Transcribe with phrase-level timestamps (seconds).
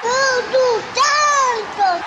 [0.00, 2.06] Tudo Santos!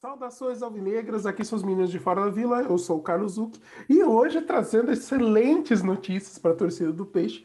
[0.00, 3.58] Saudações alvinegras, aqui são os meninos de Fora da Vila, eu sou o Carlos Zuc
[3.88, 7.44] e hoje trazendo excelentes notícias para a torcida do Peixe,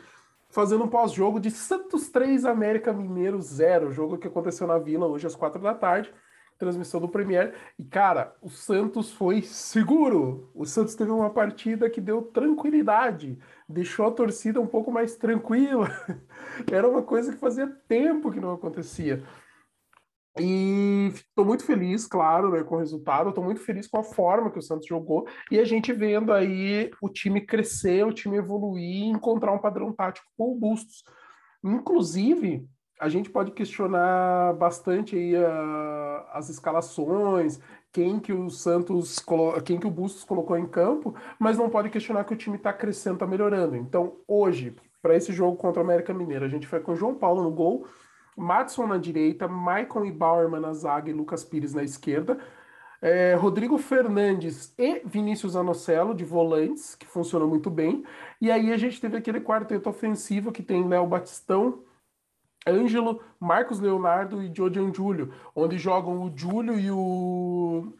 [0.49, 5.25] fazendo um pós-jogo de Santos 3, América Mineiro 0, jogo que aconteceu na Vila hoje
[5.25, 6.13] às 4 da tarde,
[6.57, 11.99] transmissão do Premier, e cara, o Santos foi seguro, o Santos teve uma partida que
[11.99, 15.89] deu tranquilidade, deixou a torcida um pouco mais tranquila,
[16.71, 19.23] era uma coisa que fazia tempo que não acontecia.
[20.37, 23.29] E estou muito feliz, claro, né, com o resultado.
[23.29, 26.91] Estou muito feliz com a forma que o Santos jogou e a gente vendo aí
[27.01, 31.03] o time crescer, o time evoluir encontrar um padrão tático com o Bustos.
[31.63, 32.67] Inclusive,
[32.99, 37.59] a gente pode questionar bastante aí uh, as escalações,
[37.91, 39.23] quem que o Santos,
[39.63, 42.73] quem que o Bustos colocou em campo, mas não pode questionar que o time está
[42.73, 43.75] crescendo, está melhorando.
[43.77, 47.13] Então, hoje, para esse jogo contra o América Mineiro, a gente foi com o João
[47.13, 47.85] Paulo no gol
[48.35, 52.39] Matson na direita, Maicon e Bauerman na zaga e Lucas Pires na esquerda.
[52.99, 58.03] É, Rodrigo Fernandes e Vinícius Anocelo de volantes, que funcionam muito bem.
[58.41, 61.83] E aí a gente teve aquele quarteto ofensivo que tem Léo Batistão,
[62.67, 67.93] Ângelo, Marcos Leonardo e Jodian Júlio, onde jogam o Júlio e o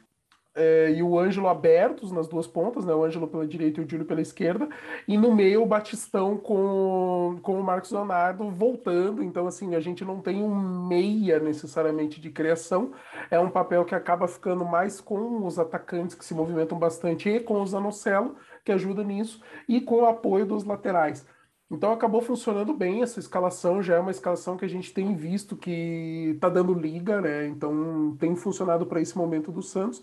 [0.56, 2.94] é, e o Ângelo abertos nas duas pontas, né?
[2.94, 4.70] O Ângelo pela direita e o Júlio pela esquerda,
[5.08, 9.22] e no meio o Batistão com, com o Marcos Leonardo voltando.
[9.22, 12.94] Então, assim, a gente não tem um meia necessariamente de criação,
[13.30, 17.40] é um papel que acaba ficando mais com os atacantes que se movimentam bastante e
[17.40, 21.26] com o Zanocelo, que ajuda nisso, e com o apoio dos laterais.
[21.70, 25.58] Então acabou funcionando bem essa escalação, já é uma escalação que a gente tem visto
[25.58, 27.48] que está dando liga, né?
[27.48, 30.02] Então tem funcionado para esse momento do Santos.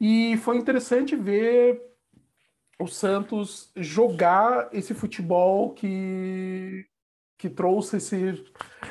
[0.00, 1.78] E foi interessante ver
[2.80, 6.86] o Santos jogar esse futebol que,
[7.36, 8.42] que trouxe esse,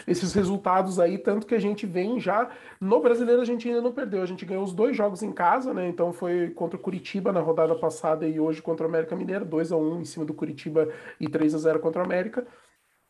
[0.06, 2.52] esses resultados aí, tanto que a gente vem já.
[2.80, 5.74] No brasileiro a gente ainda não perdeu, a gente ganhou os dois jogos em casa,
[5.74, 5.88] né?
[5.90, 9.72] Então foi contra o Curitiba na rodada passada e hoje contra o América Mineiro, 2
[9.72, 10.88] a 1 em cima do Curitiba
[11.19, 12.46] e 3 a 0 contra o América.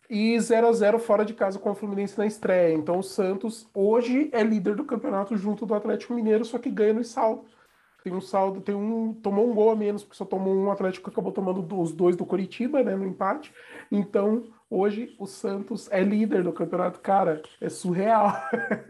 [0.10, 2.74] E 0 a 0 fora de casa com o Fluminense na estreia.
[2.74, 6.94] Então o Santos hoje é líder do campeonato junto do Atlético Mineiro, só que ganha
[6.94, 7.46] no saldo
[8.04, 9.14] tem um saldo, tem um.
[9.14, 12.26] Tomou um gol a menos, porque só tomou um Atlético acabou tomando os dois do
[12.26, 12.96] Curitiba, né?
[12.96, 13.54] No empate.
[13.92, 17.00] Então, hoje o Santos é líder do campeonato.
[17.02, 18.34] Cara, é surreal.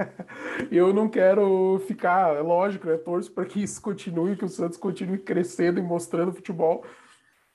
[0.71, 2.97] eu não quero ficar, é lógico, né?
[2.97, 6.83] Torço para que isso continue, que o Santos continue crescendo e mostrando futebol.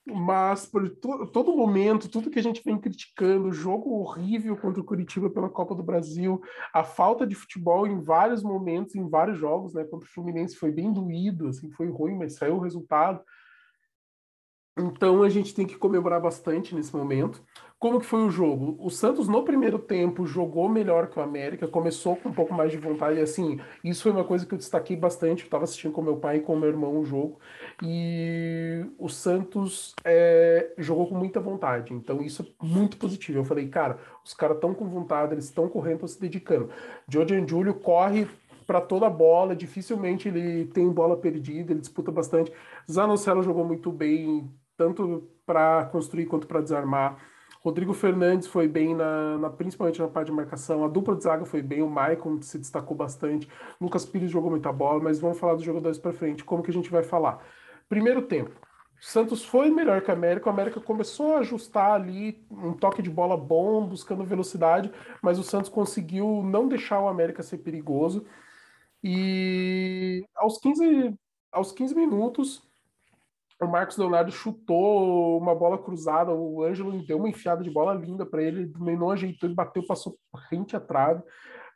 [0.06, 4.80] Mas por to, todo momento, tudo que a gente vem criticando, o jogo horrível contra
[4.80, 6.42] o Curitiba pela Copa do Brasil,
[6.74, 9.82] a falta de futebol em vários momentos, em vários jogos, né?
[9.84, 13.22] Contra o Fluminense foi bem doído, assim, foi ruim, mas saiu o resultado.
[14.76, 17.42] Então a gente tem que comemorar bastante nesse momento.
[17.84, 18.78] Como que foi o jogo?
[18.78, 22.72] O Santos no primeiro tempo jogou melhor que o América, começou com um pouco mais
[22.72, 26.00] de vontade, assim, isso foi uma coisa que eu destaquei bastante, eu estava assistindo com
[26.00, 27.38] meu pai e com meu irmão o jogo,
[27.82, 33.40] e o Santos é, jogou com muita vontade, então isso é muito positivo.
[33.40, 36.70] Eu falei, cara, os caras estão com vontade, eles estão correndo, estão se dedicando.
[37.06, 38.26] Jordan Júlio corre
[38.66, 42.50] para toda a bola, dificilmente ele tem bola perdida, ele disputa bastante.
[42.90, 47.33] Zanocelo jogou muito bem, tanto para construir quanto para desarmar.
[47.64, 50.84] Rodrigo Fernandes foi bem, na, na, principalmente na parte de marcação.
[50.84, 53.48] A dupla de zaga foi bem, o Maicon se destacou bastante.
[53.80, 56.44] Lucas Pires jogou muita bola, mas vamos falar dos jogadores para frente.
[56.44, 57.42] Como que a gente vai falar?
[57.88, 58.52] Primeiro tempo.
[59.00, 60.48] Santos foi melhor que a América.
[60.48, 64.92] O América começou a ajustar ali um toque de bola bom, buscando velocidade,
[65.22, 68.26] mas o Santos conseguiu não deixar o América ser perigoso.
[69.02, 71.14] E aos 15,
[71.52, 72.62] aos 15 minutos,
[73.60, 78.26] o Marcos Leonardo chutou uma bola cruzada, o Ângelo deu uma enfiada de bola linda
[78.26, 80.16] para ele, ele não ajeitou, ele bateu, passou
[80.50, 81.22] rente à trave.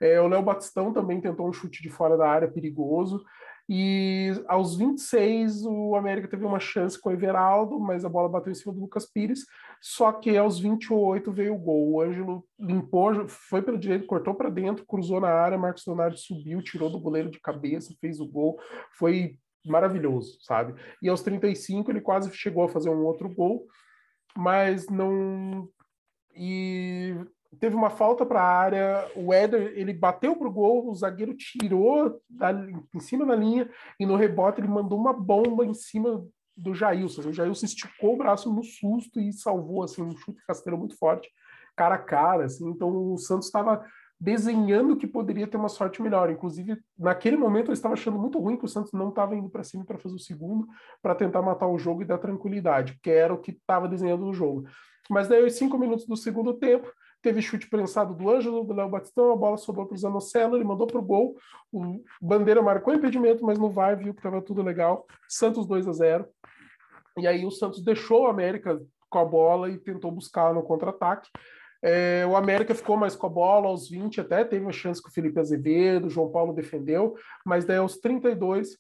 [0.00, 3.25] É, o Léo Batistão também tentou um chute de fora da área perigoso.
[3.71, 8.50] E aos 26, o América teve uma chance com o Everaldo, mas a bola bateu
[8.50, 9.44] em cima do Lucas Pires.
[9.81, 11.93] Só que aos 28 veio o gol.
[11.93, 15.58] O Ângelo limpou, foi pelo direito, cortou para dentro, cruzou na área.
[15.58, 18.58] Marcos Leonardo subiu, tirou do goleiro de cabeça, fez o gol.
[18.99, 20.75] Foi maravilhoso, sabe?
[21.02, 23.66] E aos 35 ele quase chegou a fazer um outro gol,
[24.37, 25.69] mas não.
[26.34, 27.14] E
[27.58, 32.20] teve uma falta para a área, o Éder, ele bateu pro gol, o zagueiro tirou
[32.28, 33.69] da, em cima da linha
[33.99, 36.25] e no rebote ele mandou uma bomba em cima
[36.56, 37.28] do Jailson.
[37.28, 41.31] O Jailson esticou o braço no susto e salvou assim um chute rasteiro muito forte,
[41.76, 42.69] cara a cara, assim.
[42.69, 43.84] Então o Santos estava
[44.20, 46.31] desenhando que poderia ter uma sorte melhor.
[46.31, 49.62] Inclusive, naquele momento eu estava achando muito ruim que o Santos não estava indo para
[49.62, 50.67] cima para fazer o segundo,
[51.00, 54.35] para tentar matar o jogo e dar tranquilidade, que era o que estava desenhando no
[54.35, 54.69] jogo.
[55.09, 56.93] Mas daí, os cinco minutos do segundo tempo,
[57.23, 60.64] teve chute prensado do Ângelo, do Léo Batistão, a bola sobrou para o Zanocelo, ele
[60.64, 61.37] mandou para o gol,
[61.73, 65.93] o Bandeira marcou impedimento, mas no VAR viu que estava tudo legal, Santos 2 a
[65.93, 66.29] 0
[67.19, 68.81] e aí o Santos deixou o América
[69.11, 71.29] com a bola e tentou buscar no contra-ataque,
[71.82, 75.08] é, o América ficou mais com a bola aos 20, até teve uma chance que
[75.08, 77.14] o Felipe Azevedo, o João Paulo defendeu,
[77.44, 78.76] mas daí aos 32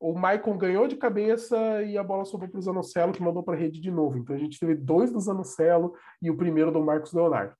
[0.00, 3.54] o Maicon ganhou de cabeça e a bola sobrou para o Zanocelo, que mandou para
[3.54, 4.16] a rede de novo.
[4.16, 5.92] Então a gente teve dois do Zanocelo
[6.22, 7.54] e o primeiro do Marcos Leonardo.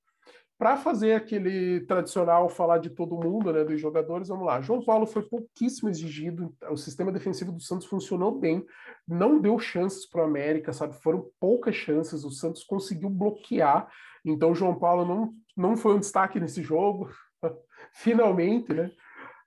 [0.57, 4.59] Para fazer aquele tradicional falar de todo mundo, né, dos jogadores, vamos lá.
[4.59, 8.65] João Paulo foi pouquíssimo exigido, o sistema defensivo do Santos funcionou bem,
[9.07, 10.95] não deu chances para o América, sabe?
[11.01, 13.87] Foram poucas chances, o Santos conseguiu bloquear
[14.23, 17.09] então, João Paulo não, não foi um destaque nesse jogo,
[17.93, 18.91] finalmente, né?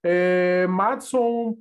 [0.03, 1.56] É, Madison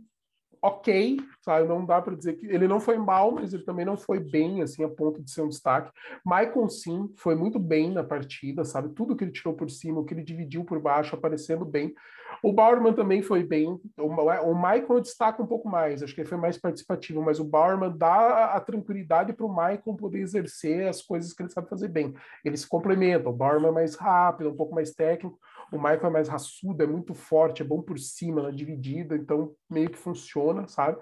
[0.63, 1.67] ok, sabe?
[1.67, 4.61] Não dá para dizer que ele não foi mal, mas ele também não foi bem,
[4.61, 5.91] assim, a ponto de ser um destaque.
[6.25, 8.93] Maicon, sim, foi muito bem na partida, sabe?
[8.95, 11.93] Tudo que ele tirou por cima, o que ele dividiu por baixo, aparecendo bem.
[12.41, 13.77] O Bauerman também foi bem.
[13.97, 17.43] O, o Maicon destaca um pouco mais, acho que ele foi mais participativo, mas o
[17.43, 21.89] Bauerman dá a tranquilidade para o Maicon poder exercer as coisas que ele sabe fazer
[21.89, 22.13] bem.
[22.43, 23.33] Eles se complementam.
[23.33, 25.37] O Bauerman é mais rápido, um pouco mais técnico.
[25.73, 29.55] O Michael é mais raçudo, é muito forte, é bom por cima, na dividida, então
[29.69, 30.99] meio que funciona, sabe?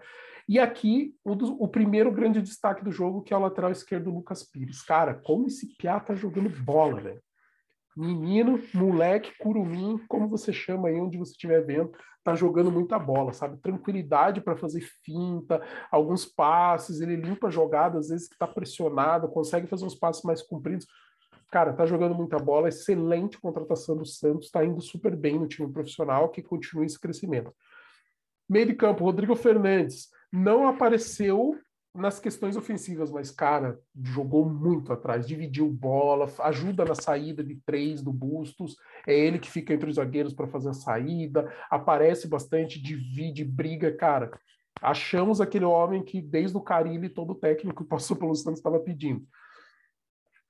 [0.47, 4.09] E aqui, o, do, o, primeiro grande destaque do jogo, que é o lateral esquerdo
[4.09, 4.81] Lucas Pires.
[4.81, 7.21] Cara, como esse piá tá jogando bola, velho.
[7.95, 11.91] Menino, moleque, curumim, como você chama aí, onde você estiver vendo,
[12.23, 13.57] tá jogando muita bola, sabe?
[13.57, 19.27] Tranquilidade para fazer finta, alguns passes, ele limpa a jogada, às vezes que tá pressionado,
[19.27, 20.87] consegue fazer uns passes mais compridos
[21.51, 25.71] cara, tá jogando muita bola, excelente contratação do Santos, tá indo super bem no time
[25.71, 27.53] profissional, que continue esse crescimento.
[28.49, 31.59] Meio de campo, Rodrigo Fernandes não apareceu
[31.93, 38.01] nas questões ofensivas, mas, cara, jogou muito atrás, dividiu bola, ajuda na saída de três
[38.01, 42.81] do Bustos, é ele que fica entre os zagueiros para fazer a saída, aparece bastante,
[42.81, 44.31] divide, briga, cara.
[44.81, 49.27] Achamos aquele homem que, desde o Carilli, todo técnico passou pelo Santos estava pedindo.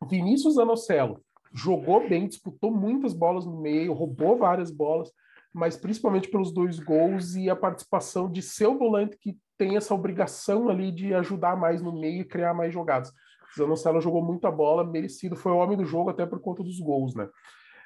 [0.08, 1.22] Vinícius Anocelo
[1.54, 5.12] jogou bem, disputou muitas bolas no meio, roubou várias bolas,
[5.54, 10.70] mas principalmente pelos dois gols e a participação de seu volante que tem essa obrigação
[10.70, 13.12] ali de ajudar mais no meio e criar mais jogadas.
[13.58, 17.14] Zanocelo jogou muita bola, merecido, foi o homem do jogo até por conta dos gols,
[17.14, 17.28] né?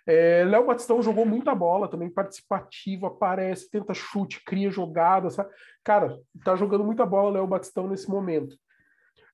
[0.07, 5.49] É, Léo Batistão jogou muita bola, também participativo, aparece, tenta chute, cria jogada, sabe?
[5.83, 8.55] Cara, tá jogando muita bola Léo Batistão nesse momento.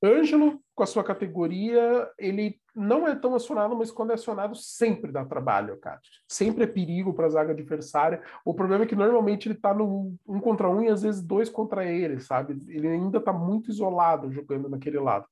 [0.03, 5.12] Ângelo, com a sua categoria, ele não é tão acionado, mas quando é acionado, sempre
[5.12, 6.00] dá trabalho, cara.
[6.27, 8.21] Sempre é perigo para a zaga adversária.
[8.44, 11.50] O problema é que normalmente ele está no um contra um e às vezes dois
[11.50, 12.57] contra ele, sabe?
[12.68, 15.27] Ele ainda está muito isolado jogando naquele lado.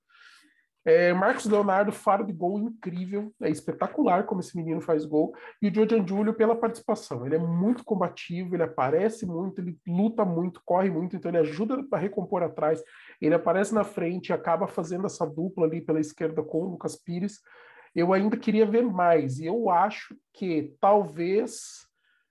[0.85, 5.33] É, Marcos Leonardo, faro de gol incrível, é espetacular como esse menino faz gol.
[5.61, 7.25] E o Jordan Júlio pela participação.
[7.25, 11.85] Ele é muito combativo, ele aparece muito, ele luta muito, corre muito, então ele ajuda
[11.91, 12.81] a recompor atrás.
[13.21, 17.39] Ele aparece na frente acaba fazendo essa dupla ali pela esquerda com o Lucas Pires.
[17.95, 21.87] Eu ainda queria ver mais, e eu acho que talvez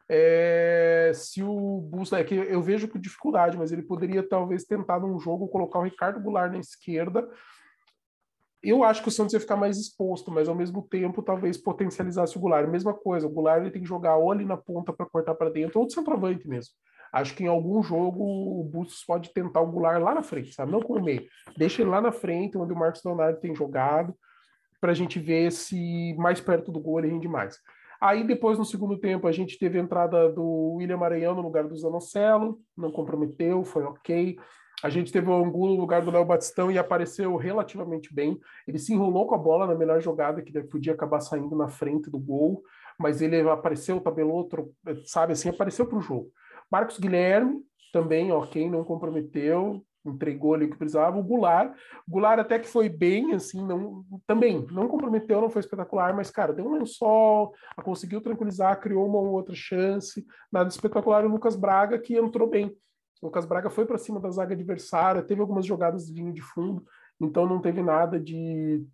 [0.08, 5.00] é, se o Bustos, é que eu vejo com dificuldade, mas ele poderia talvez tentar
[5.00, 7.28] num jogo colocar o Ricardo Goulart na esquerda
[8.62, 12.36] eu acho que o Santos ia ficar mais exposto, mas ao mesmo tempo talvez potencializasse
[12.36, 12.68] o Goulart.
[12.68, 15.50] Mesma coisa, o Goulart ele tem que jogar ou ali na ponta para cortar para
[15.50, 16.74] dentro, ou de centroavante mesmo.
[17.12, 20.72] Acho que em algum jogo o Bustos pode tentar o Goulart lá na frente, sabe?
[20.72, 21.26] Não com o meio.
[21.56, 24.14] Deixa ele lá na frente, onde o Marcos Leonardo tem jogado,
[24.80, 27.58] para a gente ver se mais perto do gol ele rende mais.
[28.00, 31.64] Aí depois, no segundo tempo, a gente teve a entrada do William Maranhão no lugar
[31.64, 34.38] do Zanocelo, não comprometeu, foi ok.
[34.80, 38.38] A gente teve o Angulo no lugar do Léo Batistão e apareceu relativamente bem.
[38.66, 42.08] Ele se enrolou com a bola na melhor jogada, que podia acabar saindo na frente
[42.08, 42.62] do gol,
[42.96, 44.48] mas ele apareceu, tabelou,
[45.04, 46.30] sabe assim, apareceu para o jogo.
[46.70, 51.18] Marcos Guilherme também, ok, não comprometeu, entregou ali o que precisava.
[51.18, 51.74] O Goulart,
[52.06, 56.52] Goulart até que foi bem, assim, não, também não comprometeu, não foi espetacular, mas, cara,
[56.52, 60.26] deu um lençol, conseguiu tranquilizar, criou uma outra chance.
[60.50, 62.66] Nada espetacular o Lucas Braga, que entrou bem.
[63.20, 66.42] O Lucas Braga foi para cima da zaga adversária, teve algumas jogadas de linha de
[66.42, 66.84] fundo,
[67.20, 68.84] então não teve nada de.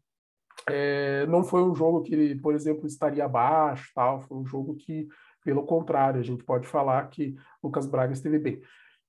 [0.68, 4.20] É, não foi um jogo que, por exemplo, estaria abaixo, tal.
[4.22, 5.06] Foi um jogo que,
[5.44, 8.60] pelo contrário, a gente pode falar que Lucas Braga esteve bem.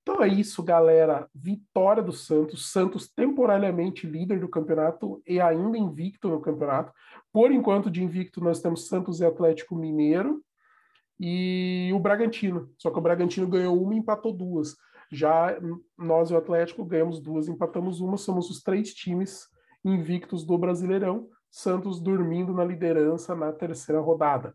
[0.02, 1.28] Então é isso, galera.
[1.34, 2.70] Vitória do Santos.
[2.70, 6.92] Santos temporariamente líder do campeonato e ainda invicto no campeonato.
[7.32, 10.44] Por enquanto, de invicto, nós temos Santos e Atlético Mineiro
[11.18, 12.70] e o Bragantino.
[12.78, 14.76] Só que o Bragantino ganhou uma e empatou duas.
[15.10, 15.56] Já
[15.98, 19.48] nós e o Atlético ganhamos duas, empatamos uma, somos os três times
[19.84, 24.54] invictos do Brasileirão, Santos dormindo na liderança na terceira rodada.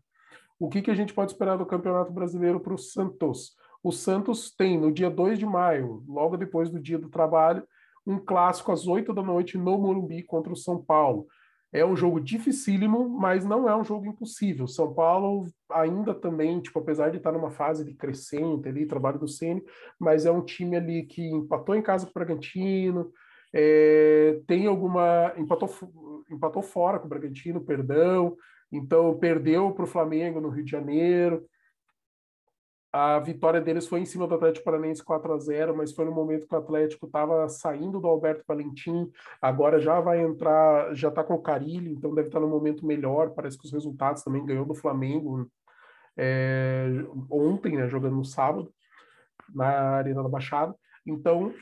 [0.62, 3.56] O que, que a gente pode esperar do Campeonato Brasileiro para o Santos?
[3.82, 7.66] O Santos tem, no dia 2 de maio, logo depois do dia do trabalho,
[8.06, 11.26] um clássico às 8 da noite no Morumbi contra o São Paulo.
[11.72, 14.68] É um jogo dificílimo, mas não é um jogo impossível.
[14.68, 19.26] São Paulo ainda também, tipo, apesar de estar numa fase de crescente ali, trabalho do
[19.26, 19.64] Ceni,
[19.98, 23.10] mas é um time ali que empatou em casa com o Bragantino,
[23.52, 25.68] é, tem alguma empatou,
[26.30, 28.36] empatou fora com o Bragantino, perdão,
[28.72, 31.46] então perdeu para o Flamengo no Rio de Janeiro.
[32.92, 36.12] A vitória deles foi em cima do Atlético Paranaense 4 a 0 mas foi no
[36.12, 39.10] momento que o Atlético estava saindo do Alberto Valentim,
[39.40, 43.30] agora já vai entrar, já está com o Carilli, então deve estar no momento melhor.
[43.30, 45.50] Parece que os resultados também ganhou do Flamengo
[46.16, 46.86] é,
[47.30, 48.70] ontem, né, jogando no sábado,
[49.54, 50.74] na Arena da Baixada.
[51.06, 51.54] Então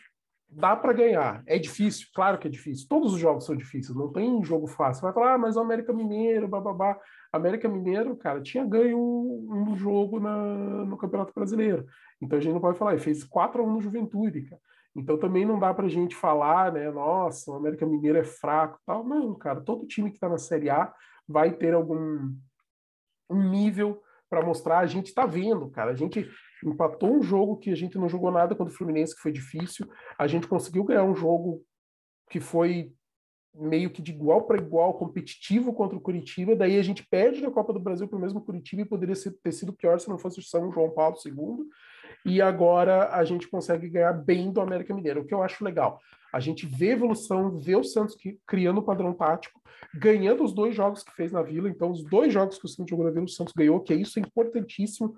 [0.51, 1.43] dá para ganhar.
[1.47, 2.87] É difícil, claro que é difícil.
[2.89, 5.03] Todos os jogos são difíceis, não tem jogo fácil.
[5.03, 6.99] Vai falar, ah, mas o América Mineiro, bababá.
[7.33, 10.37] América Mineiro, cara, tinha ganho um, um jogo na,
[10.85, 11.87] no Campeonato Brasileiro.
[12.21, 14.61] Então a gente não pode falar, ele fez 4 a 1 no Juventude, cara.
[14.95, 19.05] Então também não dá pra gente falar, né, nossa, o América Mineiro é fraco tal.
[19.05, 20.93] Não, cara, todo time que tá na Série A
[21.29, 22.35] vai ter algum
[23.31, 24.81] um nível para mostrar.
[24.81, 25.93] A gente tá vendo, cara.
[25.93, 26.29] A gente
[26.65, 29.89] empatou um jogo que a gente não jogou nada contra o Fluminense, que foi difícil.
[30.19, 31.63] A gente conseguiu ganhar um jogo
[32.31, 32.93] que foi
[33.55, 37.51] meio que de igual para igual, competitivo contra o Curitiba, daí a gente perde na
[37.51, 40.19] Copa do Brasil para o mesmo Curitiba e poderia ser, ter sido pior se não
[40.19, 41.67] fosse o São João Paulo II,
[42.25, 45.99] e agora a gente consegue ganhar bem do América Mineiro, o que eu acho legal.
[46.33, 49.61] A gente vê evolução, vê o Santos criando o padrão tático,
[49.95, 52.91] ganhando os dois jogos que fez na Vila, então os dois jogos que o Santos
[52.91, 55.17] jogou na Vila, o Santos ganhou, que é isso é importantíssimo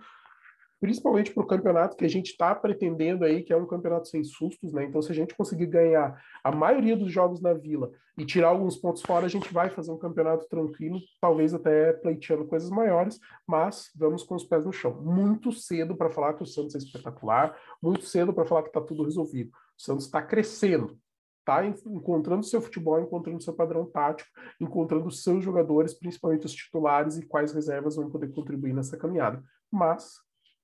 [0.83, 4.25] principalmente para o campeonato que a gente está pretendendo aí, que é um campeonato sem
[4.25, 4.83] sustos, né?
[4.83, 8.77] Então, se a gente conseguir ganhar a maioria dos jogos na Vila e tirar alguns
[8.77, 13.93] pontos fora, a gente vai fazer um campeonato tranquilo, talvez até pleiteando coisas maiores, mas
[13.95, 15.01] vamos com os pés no chão.
[15.01, 18.81] Muito cedo para falar que o Santos é espetacular, muito cedo para falar que está
[18.81, 19.53] tudo resolvido.
[19.79, 20.99] O Santos está crescendo,
[21.39, 24.29] está encontrando seu futebol, encontrando seu padrão tático,
[24.61, 29.41] encontrando seus jogadores, principalmente os titulares e quais reservas vão poder contribuir nessa caminhada.
[29.71, 30.21] Mas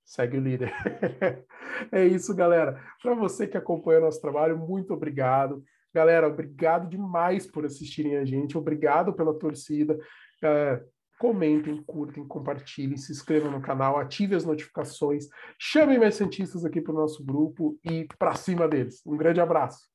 [0.09, 0.73] segue o líder.
[1.93, 2.83] é isso, galera.
[3.03, 5.63] Para você que acompanha nosso trabalho, muito obrigado.
[5.95, 8.57] Galera, obrigado demais por assistirem a gente.
[8.57, 9.99] Obrigado pela torcida.
[10.43, 10.83] É,
[11.19, 15.27] comentem, curtem, compartilhem, se inscrevam no canal, ative as notificações,
[15.59, 19.03] chamem mais cientistas aqui para o nosso grupo e para cima deles.
[19.05, 19.89] Um grande abraço.